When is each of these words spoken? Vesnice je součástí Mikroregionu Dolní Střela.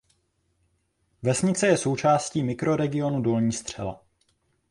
Vesnice 1.21 1.67
je 1.67 1.77
součástí 1.77 2.43
Mikroregionu 2.43 3.21
Dolní 3.21 3.51
Střela. 3.51 4.03